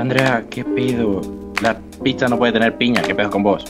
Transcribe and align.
Andrea, 0.00 0.44
¿qué 0.48 0.64
pedo? 0.64 1.20
La 1.62 1.78
pizza 2.02 2.26
no 2.28 2.38
puede 2.38 2.52
tener 2.54 2.76
piña, 2.78 3.02
¿qué 3.02 3.14
pedo 3.14 3.30
con 3.30 3.42
vos? 3.42 3.64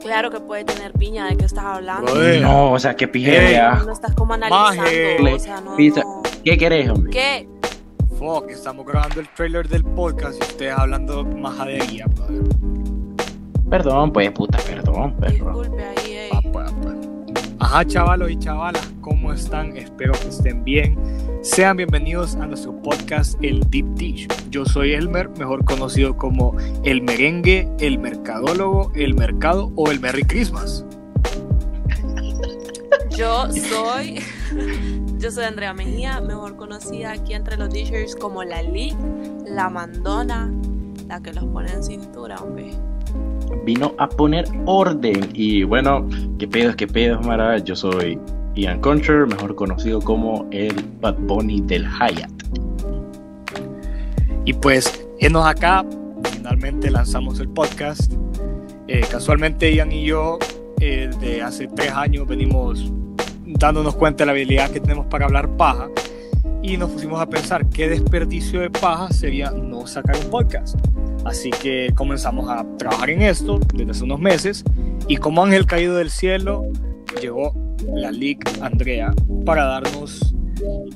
Claro 0.00 0.30
que 0.30 0.40
puede 0.40 0.64
tener 0.64 0.92
piña, 0.92 1.26
¿de 1.28 1.36
qué 1.36 1.44
estás 1.44 1.64
hablando? 1.64 2.14
No, 2.40 2.72
o 2.72 2.78
sea, 2.78 2.94
qué 2.96 3.04
Ey. 3.06 3.10
pijera. 3.10 3.82
No 3.84 3.92
estás 3.92 4.14
como 4.14 4.34
analizando, 4.34 4.82
Maje. 4.82 5.34
o 5.34 5.38
sea, 5.38 5.60
no, 5.60 5.76
Pizza. 5.76 6.00
no. 6.02 6.22
¿Qué 6.44 6.56
querés, 6.56 6.88
hombre? 6.88 7.10
¿Qué? 7.12 7.48
Fuck, 8.18 8.48
estamos 8.50 8.86
grabando 8.86 9.20
el 9.20 9.28
trailer 9.28 9.68
del 9.68 9.84
podcast 9.84 10.38
y 10.40 10.42
ustedes 10.44 10.72
hablando 10.78 11.24
majadería, 11.24 12.06
brother. 12.06 12.42
Perdón, 13.68 14.12
pues, 14.12 14.30
puta, 14.30 14.58
perdón, 14.58 15.16
perdón. 15.18 15.54
Disculpe 15.62 15.84
ahí, 15.84 16.12
ey. 16.12 16.25
Ajá, 17.76 17.84
chavalos 17.84 18.30
y 18.30 18.38
chavalas, 18.38 18.90
¿cómo 19.02 19.34
están? 19.34 19.76
Espero 19.76 20.12
que 20.14 20.28
estén 20.28 20.64
bien. 20.64 20.96
Sean 21.42 21.76
bienvenidos 21.76 22.34
a 22.36 22.46
nuestro 22.46 22.74
podcast 22.80 23.38
El 23.44 23.68
Deep 23.68 23.84
Dish. 23.96 24.28
Yo 24.48 24.64
soy 24.64 24.94
Elmer, 24.94 25.28
mejor 25.36 25.62
conocido 25.66 26.16
como 26.16 26.56
el 26.84 27.02
merengue, 27.02 27.68
el 27.78 27.98
mercadólogo, 27.98 28.90
el 28.94 29.12
mercado 29.12 29.72
o 29.76 29.90
el 29.90 30.00
Merry 30.00 30.22
Christmas. 30.22 30.86
Yo 33.14 33.52
soy. 33.52 34.20
Yo 35.18 35.30
soy 35.30 35.44
Andrea 35.44 35.74
Mejía, 35.74 36.22
mejor 36.22 36.56
conocida 36.56 37.12
aquí 37.12 37.34
entre 37.34 37.58
los 37.58 37.68
DJs 37.68 38.16
como 38.16 38.42
la 38.42 38.62
Lee, 38.62 38.96
la 39.46 39.68
Mandona, 39.68 40.50
la 41.08 41.20
que 41.20 41.34
los 41.34 41.44
pone 41.44 41.70
en 41.72 41.84
cintura, 41.84 42.36
hombre. 42.36 42.70
Vino 43.66 43.94
a 43.98 44.08
poner 44.08 44.46
orden. 44.64 45.28
Y 45.34 45.64
bueno, 45.64 46.08
qué 46.38 46.46
pedos, 46.46 46.76
qué 46.76 46.86
pedos, 46.86 47.24
Mara. 47.24 47.58
Yo 47.58 47.74
soy 47.74 48.18
Ian 48.54 48.80
Concher, 48.80 49.26
mejor 49.26 49.54
conocido 49.54 50.00
como 50.00 50.46
el 50.50 50.74
Bad 51.00 51.16
Bunny 51.20 51.60
del 51.62 51.86
Hyatt. 51.86 52.30
Y 54.44 54.52
pues, 54.52 55.06
enos 55.18 55.46
acá, 55.46 55.84
finalmente 56.32 56.90
lanzamos 56.90 57.40
el 57.40 57.48
podcast. 57.48 58.12
Eh, 58.88 59.04
casualmente, 59.10 59.74
Ian 59.74 59.92
y 59.92 60.06
yo, 60.06 60.38
eh, 60.80 61.10
de 61.20 61.42
hace 61.42 61.66
tres 61.68 61.92
años, 61.92 62.26
venimos 62.26 62.92
dándonos 63.44 63.96
cuenta 63.96 64.22
de 64.22 64.26
la 64.26 64.32
habilidad 64.32 64.70
que 64.70 64.80
tenemos 64.80 65.06
para 65.06 65.26
hablar 65.26 65.56
paja. 65.56 65.88
Y 66.62 66.76
nos 66.76 66.90
pusimos 66.90 67.20
a 67.20 67.26
pensar 67.26 67.68
qué 67.68 67.88
desperdicio 67.88 68.60
de 68.60 68.70
paja 68.70 69.10
sería 69.12 69.50
no 69.50 69.86
sacar 69.86 70.16
un 70.16 70.30
podcast. 70.30 70.76
Así 71.26 71.50
que 71.50 71.92
comenzamos 71.94 72.48
a 72.48 72.64
trabajar 72.78 73.10
en 73.10 73.22
esto 73.22 73.58
desde 73.74 73.90
hace 73.90 74.04
unos 74.04 74.20
meses. 74.20 74.64
Y 75.08 75.16
como 75.16 75.44
ángel 75.44 75.66
caído 75.66 75.96
del 75.96 76.10
cielo, 76.10 76.64
llegó 77.20 77.52
la 77.94 78.10
League 78.10 78.40
Andrea 78.60 79.12
para 79.44 79.64
darnos 79.64 80.34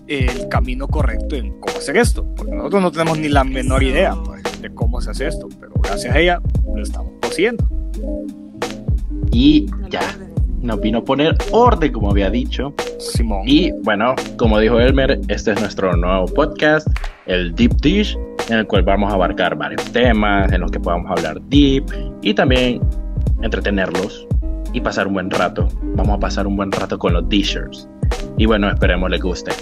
el 0.06 0.48
camino 0.48 0.88
correcto 0.88 1.36
en 1.36 1.58
cómo 1.60 1.76
hacer 1.76 1.96
esto. 1.96 2.24
Porque 2.36 2.54
nosotros 2.54 2.82
no 2.82 2.92
tenemos 2.92 3.18
ni 3.18 3.28
la 3.28 3.44
menor 3.44 3.82
idea 3.82 4.14
pues, 4.24 4.42
de 4.60 4.70
cómo 4.70 5.00
se 5.00 5.10
hace 5.10 5.26
esto. 5.26 5.48
Pero 5.58 5.72
gracias 5.82 6.14
a 6.14 6.18
ella 6.18 6.40
lo 6.74 6.82
estamos 6.82 7.12
consiguiendo. 7.20 7.64
Y 9.32 9.66
ya, 9.90 10.16
nos 10.60 10.80
vino 10.80 10.98
a 10.98 11.04
poner 11.04 11.36
orden, 11.50 11.92
como 11.92 12.10
había 12.10 12.30
dicho. 12.30 12.74
Simón. 12.98 13.42
Y 13.46 13.72
bueno, 13.82 14.14
como 14.36 14.58
dijo 14.58 14.78
Elmer, 14.78 15.20
este 15.28 15.52
es 15.52 15.60
nuestro 15.60 15.96
nuevo 15.96 16.26
podcast, 16.26 16.86
el 17.26 17.54
Deep 17.54 17.80
Dish, 17.80 18.16
en 18.50 18.58
el 18.58 18.66
cual 18.66 18.82
vamos 18.82 19.10
a 19.10 19.14
abarcar 19.14 19.56
varios 19.56 19.84
temas, 19.92 20.52
en 20.52 20.60
los 20.60 20.70
que 20.70 20.80
podamos 20.80 21.10
hablar 21.10 21.40
deep 21.48 21.84
y 22.22 22.34
también 22.34 22.80
entretenerlos 23.42 24.26
y 24.72 24.80
pasar 24.80 25.06
un 25.06 25.14
buen 25.14 25.30
rato. 25.30 25.68
Vamos 25.96 26.16
a 26.16 26.20
pasar 26.20 26.46
un 26.46 26.56
buen 26.56 26.70
rato 26.72 26.98
con 26.98 27.12
los 27.12 27.28
dishers. 27.28 27.88
Y 28.36 28.46
bueno, 28.46 28.68
esperemos 28.68 29.10
les 29.10 29.20
guste. 29.22 29.52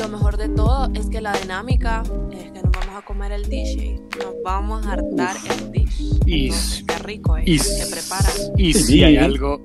Lo 0.00 0.08
mejor 0.08 0.36
de 0.36 0.48
todo 0.50 0.88
es 0.94 1.08
que 1.08 1.20
la 1.20 1.32
dinámica 1.32 2.02
es 2.32 2.44
que 2.52 2.62
nos 2.62 2.72
vamos 2.72 2.96
a 2.96 3.02
comer 3.04 3.32
el 3.32 3.42
DJ. 3.48 4.00
Nos 4.18 4.34
vamos 4.44 4.86
a 4.86 4.92
hartar 4.92 5.36
el 5.58 5.70
dish. 5.72 6.18
Y- 6.26 6.50
qué 6.86 6.98
rico, 7.04 7.36
¿eh? 7.36 7.42
Y, 7.46 7.58
que 7.58 7.86
preparan. 7.90 8.32
y 8.58 8.72
si 8.74 8.82
Sí. 8.82 9.04
hay 9.04 9.16
algo, 9.16 9.62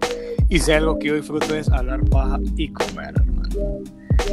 y 0.50 0.60
si 0.60 0.72
hay 0.72 0.78
algo 0.78 0.98
que 1.00 1.08
yo 1.10 1.16
disfruto 1.16 1.56
es 1.56 1.70
hablar 1.70 2.02
paja 2.06 2.40
y 2.56 2.68
comer, 2.70 3.14
hermano. 3.16 3.50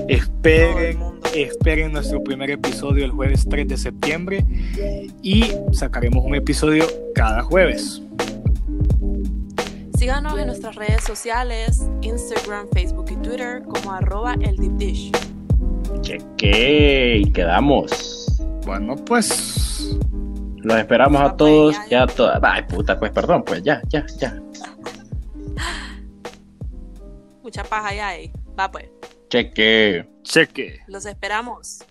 Esperen, 0.08 0.98
esperen 1.34 1.92
nuestro 1.92 2.22
primer 2.22 2.50
episodio 2.50 3.04
el 3.04 3.10
jueves 3.10 3.46
3 3.48 3.68
de 3.68 3.76
septiembre 3.76 4.44
y 5.22 5.52
sacaremos 5.72 6.24
un 6.24 6.34
episodio 6.34 6.84
cada 7.14 7.42
jueves. 7.42 8.02
Síganos 9.98 10.38
en 10.38 10.46
nuestras 10.46 10.76
redes 10.76 11.02
sociales, 11.02 11.82
Instagram, 12.02 12.68
Facebook 12.72 13.06
y 13.10 13.16
Twitter 13.16 13.62
como 13.64 13.92
arroba 13.92 14.34
el 14.40 14.56
deep 14.56 14.76
dish. 14.76 15.12
Cheque 16.02 17.22
y 17.24 17.32
quedamos. 17.32 18.40
Bueno, 18.64 18.94
pues 18.94 19.98
Los 20.58 20.78
esperamos 20.78 21.20
a 21.20 21.24
pues, 21.24 21.36
todos, 21.36 21.76
ya, 21.90 22.06
ya 22.06 22.06
todas. 22.06 22.40
Ay, 22.42 22.62
puta, 22.68 22.98
pues 22.98 23.10
perdón, 23.10 23.42
pues 23.44 23.62
ya, 23.62 23.82
ya, 23.88 24.06
ya. 24.18 24.40
Mucha 27.42 27.64
paja 27.64 27.94
ya 27.94 28.08
ahí. 28.08 28.30
Va 28.58 28.70
pues. 28.70 28.97
Cheque. 29.28 30.08
cheque. 30.22 30.80
Los 30.86 31.06
esperamos. 31.06 31.84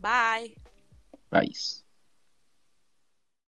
Bye. 0.00 0.54
Bye. 1.30 1.83